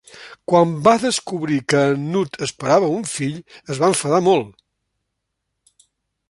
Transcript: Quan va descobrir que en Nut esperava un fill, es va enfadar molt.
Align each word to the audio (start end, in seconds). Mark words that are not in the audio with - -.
Quan 0.51 0.69
va 0.85 0.93
descobrir 1.01 1.59
que 1.73 1.81
en 1.89 2.07
Nut 2.15 2.39
esperava 2.47 2.89
un 2.95 3.05
fill, 3.13 3.37
es 3.75 3.83
va 3.85 3.91
enfadar 3.95 4.23
molt. 4.31 5.87